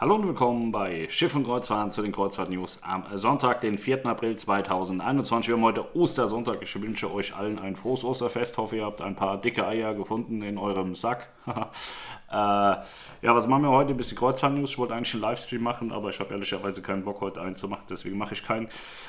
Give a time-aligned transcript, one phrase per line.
[0.00, 4.06] Hallo und willkommen bei Schiff und Kreuzfahrt zu den Kreuzfahrt-News am Sonntag, den 4.
[4.06, 5.48] April 2021.
[5.48, 6.62] Wir haben heute Ostersonntag.
[6.62, 8.56] Ich wünsche euch allen ein frohes Osterfest.
[8.56, 11.28] Hoffe, ihr habt ein paar dicke Eier gefunden in eurem Sack.
[12.32, 13.90] Äh, ja, was machen wir heute?
[13.90, 14.70] Ein bisschen Kreuzfahrt-News.
[14.70, 17.66] Ich wollte eigentlich einen Livestream machen, aber ich habe ehrlicherweise keinen Bock, heute einen zu
[17.66, 17.82] machen.
[17.90, 18.68] Deswegen mache ich keinen.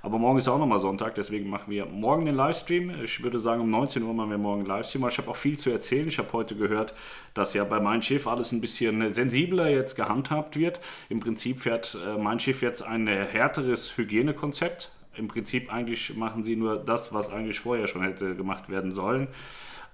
[0.00, 3.02] Aber morgen ist auch nochmal Sonntag, deswegen machen wir morgen den Livestream.
[3.04, 5.06] Ich würde sagen, um 19 Uhr machen wir morgen einen Livestream.
[5.08, 6.08] Ich habe auch viel zu erzählen.
[6.08, 6.94] Ich habe heute gehört,
[7.34, 10.71] dass ja bei Mein Schiff alles ein bisschen sensibler jetzt gehandhabt wird.
[11.08, 14.90] Im Prinzip fährt äh, Mein Schiff jetzt ein härteres Hygienekonzept.
[15.16, 19.28] Im Prinzip eigentlich machen sie nur das, was eigentlich vorher schon hätte gemacht werden sollen.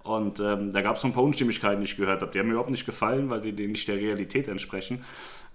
[0.04, 2.32] Und ähm, da gab es so ein paar Unstimmigkeiten, die ich gehört habe.
[2.32, 5.04] Die haben mir überhaupt nicht gefallen, weil denen nicht der Realität entsprechen.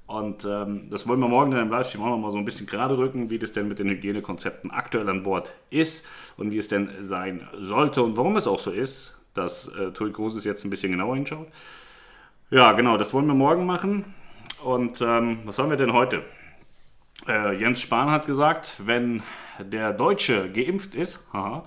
[0.06, 2.98] Und ähm, das wollen wir morgen in einem Livestream auch nochmal so ein bisschen gerade
[2.98, 6.06] rücken, wie das denn mit den Hygienekonzepten aktuell an Bord ist
[6.38, 10.12] und wie es denn sein sollte und warum es auch so ist, dass äh, Tui
[10.12, 11.48] Großes jetzt ein bisschen genauer hinschaut.
[12.52, 14.06] Ja, genau, das wollen wir morgen machen.
[14.64, 16.24] Und ähm, was haben wir denn heute?
[17.28, 19.24] Äh, Jens Spahn hat gesagt, wenn
[19.60, 21.66] der Deutsche geimpft ist, haha,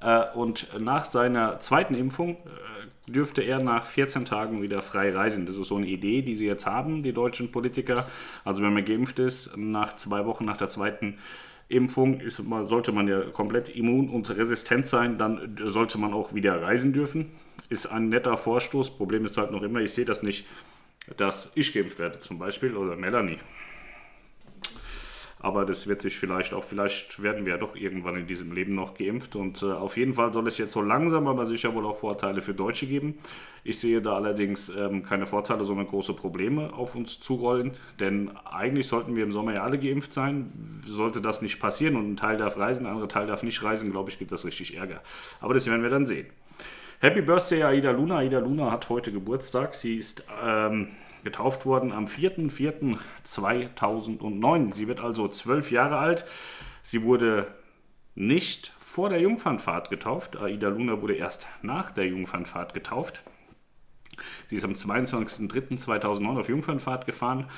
[0.00, 5.46] äh, und nach seiner zweiten Impfung äh, dürfte er nach 14 Tagen wieder frei reisen.
[5.46, 8.06] Das ist so eine Idee, die sie jetzt haben, die deutschen Politiker.
[8.44, 11.18] Also wenn man geimpft ist, nach zwei Wochen nach der zweiten
[11.68, 16.62] Impfung ist, sollte man ja komplett immun und resistent sein, dann sollte man auch wieder
[16.62, 17.32] reisen dürfen.
[17.68, 18.96] Ist ein netter Vorstoß.
[18.96, 20.46] Problem ist halt noch immer, ich sehe das nicht,
[21.16, 23.38] dass ich geimpft werde zum Beispiel oder Melanie.
[25.38, 28.74] Aber das wird sich vielleicht auch, vielleicht werden wir ja doch irgendwann in diesem Leben
[28.74, 29.36] noch geimpft.
[29.36, 32.40] Und äh, auf jeden Fall soll es jetzt so langsam, aber sicher wohl auch Vorteile
[32.40, 33.18] für Deutsche geben.
[33.62, 37.72] Ich sehe da allerdings ähm, keine Vorteile, sondern große Probleme auf uns zurollen.
[38.00, 40.50] Denn eigentlich sollten wir im Sommer ja alle geimpft sein.
[40.84, 43.92] Sollte das nicht passieren und ein Teil darf reisen, der andere Teil darf nicht reisen,
[43.92, 45.02] glaube ich, gibt das richtig Ärger.
[45.40, 46.26] Aber das werden wir dann sehen.
[46.98, 48.16] Happy Birthday, Aida Luna.
[48.16, 49.74] Aida Luna hat heute Geburtstag.
[49.74, 50.88] Sie ist ähm,
[51.24, 54.72] getauft worden am 4.4.2009.
[54.72, 56.24] Sie wird also zwölf Jahre alt.
[56.80, 57.48] Sie wurde
[58.14, 60.38] nicht vor der Jungfernfahrt getauft.
[60.38, 63.22] Aida Luna wurde erst nach der Jungfernfahrt getauft.
[64.46, 67.50] Sie ist am 22.03.2009 auf Jungfernfahrt gefahren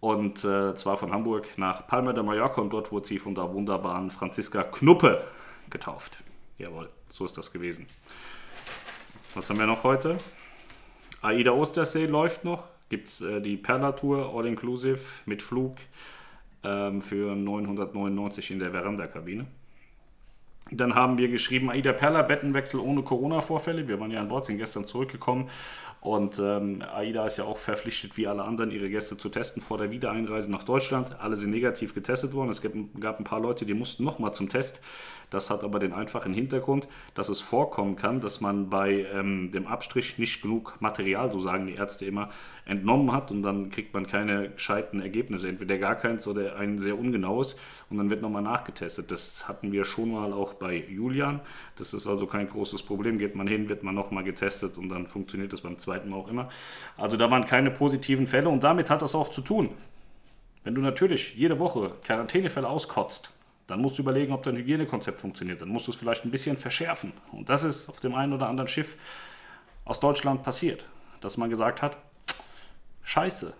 [0.00, 3.54] und äh, zwar von Hamburg nach Palma de Mallorca und dort wurde sie von der
[3.54, 5.22] wunderbaren Franziska Knuppe
[5.70, 6.18] getauft.
[6.58, 7.86] Jawohl, so ist das gewesen.
[9.34, 10.16] Was haben wir noch heute?
[11.22, 15.74] AIDA Ostersee läuft noch gibt es äh, die Perla-Tour All-Inclusive mit Flug
[16.62, 19.46] ähm, für 999 in der Veranda-Kabine.
[20.76, 23.86] Dann haben wir geschrieben, Aida Perla, Bettenwechsel ohne Corona-Vorfälle.
[23.88, 25.48] Wir waren ja an Bord, sind gestern zurückgekommen.
[26.04, 29.78] Und ähm, AIDA ist ja auch verpflichtet, wie alle anderen, ihre Gäste zu testen vor
[29.78, 31.18] der Wiedereinreise nach Deutschland.
[31.18, 32.50] Alle sind negativ getestet worden.
[32.50, 34.82] Es gab, gab ein paar Leute, die mussten nochmal zum Test.
[35.30, 39.66] Das hat aber den einfachen Hintergrund, dass es vorkommen kann, dass man bei ähm, dem
[39.66, 42.28] Abstrich nicht genug Material, so sagen die Ärzte immer,
[42.66, 46.98] entnommen hat und dann kriegt man keine gescheiten Ergebnisse, entweder gar keins oder ein sehr
[46.98, 47.56] ungenaues
[47.90, 49.10] und dann wird nochmal nachgetestet.
[49.10, 51.40] Das hatten wir schon mal auch bei Julian.
[51.76, 53.18] Das ist also kein großes Problem.
[53.18, 56.28] Geht man hin, wird man nochmal getestet und dann funktioniert das beim zweiten Mal auch
[56.28, 56.48] immer.
[56.96, 59.70] Also da waren keine positiven Fälle und damit hat das auch zu tun.
[60.64, 63.30] Wenn du natürlich jede Woche Quarantänefälle auskotzt,
[63.66, 65.60] dann musst du überlegen, ob dein Hygienekonzept funktioniert.
[65.60, 67.12] Dann musst du es vielleicht ein bisschen verschärfen.
[67.32, 68.96] Und das ist auf dem einen oder anderen Schiff
[69.84, 70.86] aus Deutschland passiert,
[71.20, 71.96] dass man gesagt hat,
[73.04, 73.52] scheiße,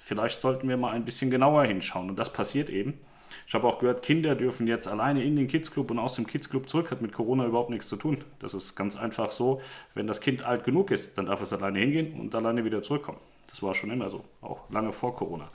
[0.00, 2.10] vielleicht sollten wir mal ein bisschen genauer hinschauen.
[2.10, 2.98] Und das passiert eben.
[3.46, 6.26] Ich habe auch gehört, Kinder dürfen jetzt alleine in den Kids Club und aus dem
[6.26, 6.90] Kids Club zurück.
[6.90, 8.18] Hat mit Corona überhaupt nichts zu tun.
[8.38, 9.60] Das ist ganz einfach so.
[9.94, 13.18] Wenn das Kind alt genug ist, dann darf es alleine hingehen und alleine wieder zurückkommen.
[13.48, 15.48] Das war schon immer so, auch lange vor Corona.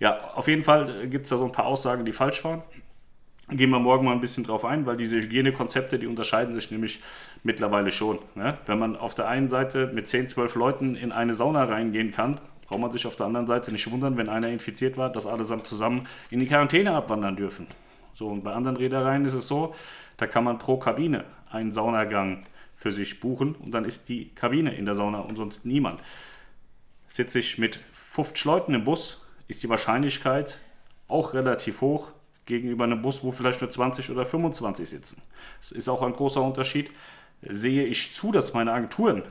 [0.00, 2.62] Ja, auf jeden Fall gibt es da so ein paar Aussagen, die falsch waren.
[3.50, 7.00] Gehen wir morgen mal ein bisschen drauf ein, weil diese Hygienekonzepte, die unterscheiden sich nämlich
[7.42, 8.20] mittlerweile schon.
[8.36, 8.56] Ne?
[8.66, 12.40] Wenn man auf der einen Seite mit 10, 12 Leuten in eine Sauna reingehen kann,
[12.70, 15.66] braucht man sich auf der anderen Seite nicht wundern, wenn einer infiziert war, dass allesamt
[15.66, 17.66] zusammen in die Quarantäne abwandern dürfen.
[18.14, 19.74] So, und bei anderen Reedereien ist es so,
[20.18, 22.44] da kann man pro Kabine einen Saunagang
[22.76, 26.00] für sich buchen und dann ist die Kabine in der Sauna und sonst niemand.
[27.08, 30.60] Sitze ich mit 50 Leuten im Bus, ist die Wahrscheinlichkeit
[31.08, 32.12] auch relativ hoch
[32.46, 35.22] gegenüber einem Bus, wo vielleicht nur 20 oder 25 sitzen.
[35.58, 36.88] Das ist auch ein großer Unterschied.
[37.42, 39.24] Sehe ich zu, dass meine Agenturen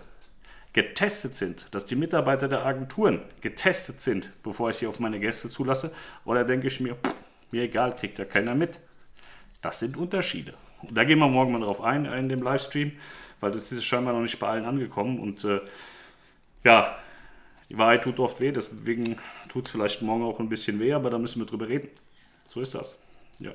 [0.81, 5.49] getestet sind, dass die Mitarbeiter der Agenturen getestet sind, bevor ich sie auf meine Gäste
[5.49, 5.91] zulasse,
[6.23, 7.15] oder denke ich mir, pff,
[7.51, 8.79] mir egal, kriegt ja keiner mit.
[9.61, 10.53] Das sind Unterschiede.
[10.81, 12.93] Und da gehen wir morgen mal drauf ein in dem Livestream,
[13.41, 15.19] weil das ist scheinbar noch nicht bei allen angekommen.
[15.19, 15.59] Und äh,
[16.63, 16.97] ja,
[17.67, 19.17] die Wahrheit tut oft weh, deswegen
[19.49, 21.89] tut es vielleicht morgen auch ein bisschen weh, aber da müssen wir drüber reden.
[22.47, 22.97] So ist das.
[23.39, 23.51] Ja.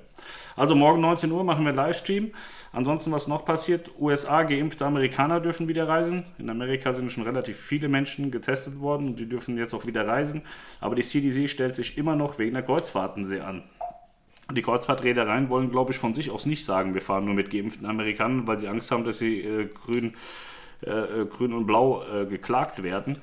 [0.57, 2.33] Also morgen 19 Uhr machen wir Livestream.
[2.73, 3.91] Ansonsten, was noch passiert?
[3.99, 6.25] USA, geimpfte Amerikaner dürfen wieder reisen.
[6.39, 10.07] In Amerika sind schon relativ viele Menschen getestet worden und die dürfen jetzt auch wieder
[10.07, 10.43] reisen.
[10.81, 13.63] Aber die CDC stellt sich immer noch wegen der Kreuzfahrten sehr an.
[14.53, 17.87] Die Kreuzfahrtreedereien wollen, glaube ich, von sich aus nicht sagen, wir fahren nur mit geimpften
[17.87, 20.15] Amerikanern, weil sie Angst haben, dass sie äh, grün,
[20.83, 23.21] äh, äh grün und blau äh, geklagt werden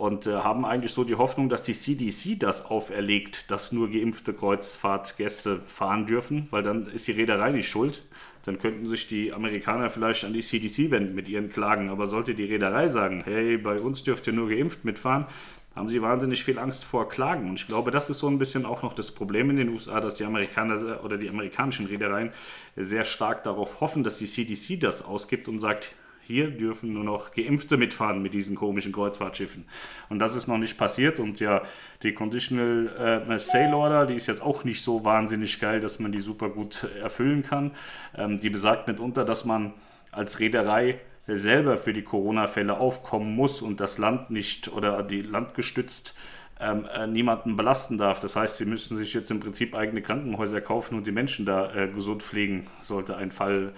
[0.00, 4.32] und äh, haben eigentlich so die Hoffnung, dass die CDC das auferlegt, dass nur geimpfte
[4.32, 8.02] Kreuzfahrtgäste fahren dürfen, weil dann ist die Reederei nicht schuld.
[8.46, 11.90] Dann könnten sich die Amerikaner vielleicht an die CDC wenden mit ihren Klagen.
[11.90, 15.26] Aber sollte die Reederei sagen, hey, bei uns dürft ihr nur geimpft mitfahren,
[15.76, 17.50] haben sie wahnsinnig viel Angst vor Klagen.
[17.50, 20.00] Und ich glaube, das ist so ein bisschen auch noch das Problem in den USA,
[20.00, 22.32] dass die Amerikaner oder die amerikanischen Reedereien
[22.74, 25.94] sehr stark darauf hoffen, dass die CDC das ausgibt und sagt,
[26.26, 29.64] hier dürfen nur noch Geimpfte mitfahren mit diesen komischen Kreuzfahrtschiffen.
[30.08, 31.18] Und das ist noch nicht passiert.
[31.18, 31.62] Und ja,
[32.02, 36.12] die Conditional äh, Sale Order, die ist jetzt auch nicht so wahnsinnig geil, dass man
[36.12, 37.72] die super gut erfüllen kann.
[38.16, 39.72] Ähm, die besagt mitunter, dass man
[40.12, 45.54] als Reederei selber für die Corona-Fälle aufkommen muss und das Land nicht oder die Land
[45.54, 46.14] gestützt
[46.60, 48.20] ähm, äh, niemanden belasten darf.
[48.20, 51.74] Das heißt, sie müssen sich jetzt im Prinzip eigene Krankenhäuser kaufen und die Menschen da
[51.74, 53.72] äh, gesund pflegen, sollte ein Fall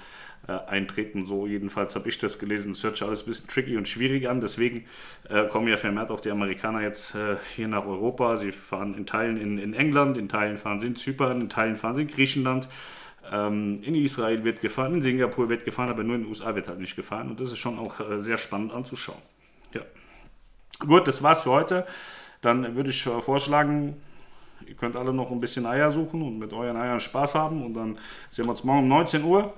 [0.49, 1.25] äh, eintreten.
[1.25, 2.73] So jedenfalls habe ich das gelesen.
[2.73, 4.41] Es hört sich alles ein bisschen tricky und schwierig an.
[4.41, 4.87] Deswegen
[5.29, 8.37] äh, kommen ja vermehrt auch die Amerikaner jetzt äh, hier nach Europa.
[8.37, 11.77] Sie fahren in Teilen in, in England, in Teilen fahren sie in Zypern, in Teilen
[11.77, 12.69] fahren sie in Griechenland.
[13.31, 16.67] Ähm, in Israel wird gefahren, in Singapur wird gefahren, aber nur in den USA wird
[16.67, 17.31] halt nicht gefahren.
[17.31, 19.23] Und das ist schon auch sehr spannend anzuschauen.
[19.73, 19.83] Ja.
[20.81, 21.87] Gut, das war's für heute.
[22.43, 23.97] Dann würde ich vorschlagen,
[24.67, 27.65] ihr könnt alle noch ein bisschen Eier suchen und mit euren Eiern Spaß haben.
[27.65, 27.99] Und dann
[28.31, 29.55] sehen wir uns morgen um 19 Uhr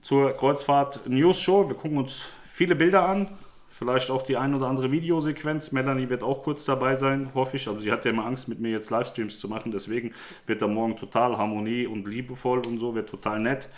[0.00, 1.68] zur Kreuzfahrt News Show.
[1.68, 3.28] Wir gucken uns viele Bilder an,
[3.68, 5.72] vielleicht auch die ein oder andere Videosequenz.
[5.72, 7.68] Melanie wird auch kurz dabei sein, hoffe ich.
[7.68, 9.70] Also sie hat ja immer Angst, mit mir jetzt Livestreams zu machen.
[9.70, 10.14] Deswegen
[10.46, 13.68] wird da morgen total Harmonie und liebevoll und so, wird total nett.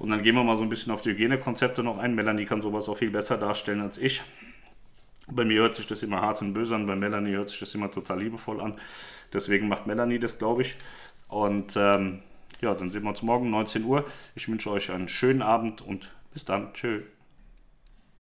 [0.00, 2.16] Und dann gehen wir mal so ein bisschen auf die Hygienekonzepte noch ein.
[2.16, 4.24] Melanie kann sowas auch viel besser darstellen als ich.
[5.30, 7.74] Bei mir hört sich das immer hart und böse an, bei Melanie hört sich das
[7.74, 8.78] immer total liebevoll an.
[9.32, 10.76] Deswegen macht Melanie das, glaube ich.
[11.28, 12.20] Und ähm,
[12.60, 14.04] ja, dann sehen wir uns morgen 19 Uhr.
[14.34, 16.72] Ich wünsche euch einen schönen Abend und bis dann.
[16.74, 17.02] Tschö.